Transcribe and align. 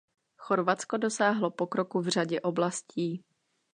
Chorvatsko 0.37 0.97
dosáhlo 0.97 1.51
pokroku 1.51 2.01
v 2.01 2.07
řadě 2.07 2.41
oblastí. 2.41 3.25